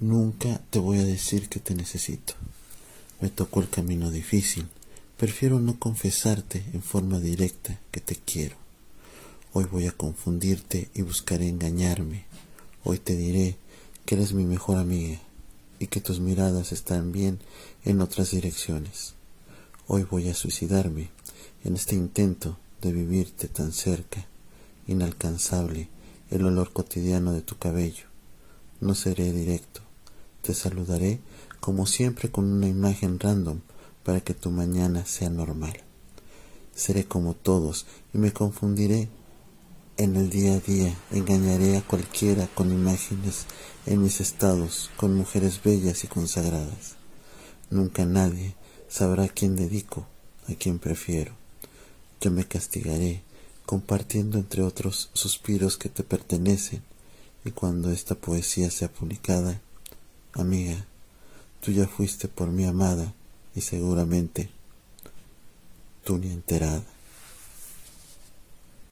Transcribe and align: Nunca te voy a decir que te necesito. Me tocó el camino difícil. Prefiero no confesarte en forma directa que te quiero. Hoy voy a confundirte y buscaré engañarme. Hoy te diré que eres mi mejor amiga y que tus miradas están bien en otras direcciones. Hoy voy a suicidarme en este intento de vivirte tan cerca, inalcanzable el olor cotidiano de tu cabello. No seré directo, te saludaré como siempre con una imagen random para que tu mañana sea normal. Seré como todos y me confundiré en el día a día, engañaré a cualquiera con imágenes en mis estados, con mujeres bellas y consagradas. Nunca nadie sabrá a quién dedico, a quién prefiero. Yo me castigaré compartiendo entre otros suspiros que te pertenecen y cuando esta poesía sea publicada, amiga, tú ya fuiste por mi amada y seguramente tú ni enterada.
Nunca 0.00 0.62
te 0.70 0.78
voy 0.78 0.98
a 0.98 1.04
decir 1.04 1.50
que 1.50 1.60
te 1.60 1.74
necesito. 1.74 2.32
Me 3.20 3.28
tocó 3.28 3.60
el 3.60 3.68
camino 3.68 4.10
difícil. 4.10 4.66
Prefiero 5.18 5.60
no 5.60 5.78
confesarte 5.78 6.64
en 6.72 6.82
forma 6.82 7.20
directa 7.20 7.78
que 7.90 8.00
te 8.00 8.16
quiero. 8.16 8.56
Hoy 9.52 9.64
voy 9.64 9.88
a 9.88 9.92
confundirte 9.92 10.88
y 10.94 11.02
buscaré 11.02 11.50
engañarme. 11.50 12.24
Hoy 12.82 12.98
te 12.98 13.14
diré 13.14 13.58
que 14.06 14.14
eres 14.14 14.32
mi 14.32 14.44
mejor 14.44 14.78
amiga 14.78 15.20
y 15.78 15.88
que 15.88 16.00
tus 16.00 16.18
miradas 16.18 16.72
están 16.72 17.12
bien 17.12 17.38
en 17.84 18.00
otras 18.00 18.30
direcciones. 18.30 19.12
Hoy 19.86 20.04
voy 20.10 20.30
a 20.30 20.34
suicidarme 20.34 21.10
en 21.62 21.74
este 21.74 21.94
intento 21.94 22.56
de 22.80 22.90
vivirte 22.90 23.48
tan 23.48 23.72
cerca, 23.72 24.24
inalcanzable 24.86 25.90
el 26.30 26.46
olor 26.46 26.72
cotidiano 26.72 27.32
de 27.32 27.42
tu 27.42 27.58
cabello. 27.58 28.06
No 28.80 28.94
seré 28.94 29.30
directo, 29.34 29.82
te 30.42 30.54
saludaré 30.54 31.20
como 31.60 31.86
siempre 31.86 32.30
con 32.30 32.44
una 32.50 32.68
imagen 32.68 33.20
random 33.20 33.60
para 34.02 34.20
que 34.20 34.34
tu 34.34 34.50
mañana 34.50 35.04
sea 35.04 35.30
normal. 35.30 35.74
Seré 36.74 37.04
como 37.04 37.34
todos 37.34 37.86
y 38.14 38.18
me 38.18 38.32
confundiré 38.32 39.08
en 39.96 40.16
el 40.16 40.30
día 40.30 40.54
a 40.54 40.60
día, 40.60 40.96
engañaré 41.10 41.76
a 41.76 41.82
cualquiera 41.82 42.48
con 42.54 42.72
imágenes 42.72 43.44
en 43.84 44.02
mis 44.02 44.20
estados, 44.20 44.90
con 44.96 45.14
mujeres 45.14 45.62
bellas 45.62 46.04
y 46.04 46.06
consagradas. 46.06 46.96
Nunca 47.68 48.06
nadie 48.06 48.54
sabrá 48.88 49.24
a 49.24 49.28
quién 49.28 49.56
dedico, 49.56 50.06
a 50.48 50.54
quién 50.54 50.78
prefiero. 50.78 51.34
Yo 52.20 52.30
me 52.30 52.46
castigaré 52.46 53.22
compartiendo 53.66 54.38
entre 54.38 54.62
otros 54.62 55.10
suspiros 55.12 55.76
que 55.76 55.88
te 55.88 56.02
pertenecen 56.02 56.82
y 57.44 57.50
cuando 57.50 57.90
esta 57.90 58.14
poesía 58.14 58.70
sea 58.70 58.92
publicada, 58.92 59.60
amiga, 60.34 60.84
tú 61.60 61.72
ya 61.72 61.86
fuiste 61.86 62.28
por 62.28 62.48
mi 62.48 62.64
amada 62.64 63.14
y 63.54 63.60
seguramente 63.60 64.50
tú 66.04 66.18
ni 66.18 66.30
enterada. 66.30 66.82